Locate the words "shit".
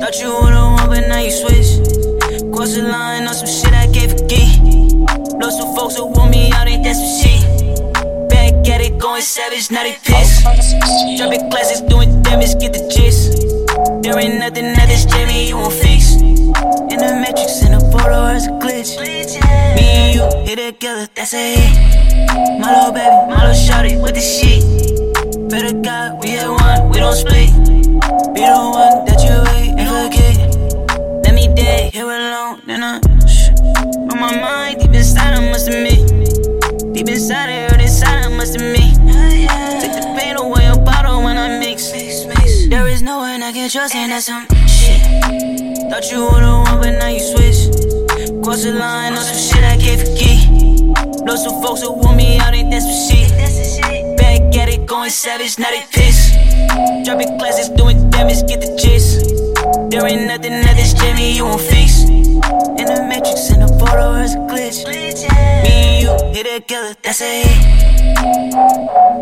3.48-3.72, 7.16-7.40, 24.20-24.45, 44.66-45.00, 49.46-49.64, 53.06-53.28